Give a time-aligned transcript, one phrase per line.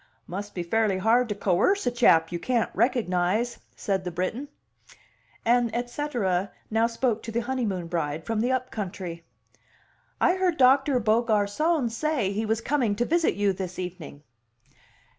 [0.25, 4.47] "Must be fairly hard to coerce a chap you can't recognize," said the Briton.
[5.45, 9.23] An et cetera now spoke to the honeymoon bride from the up country:
[10.19, 14.23] "I heard Doctor Beaugarcon say he was coming to visit you this evening."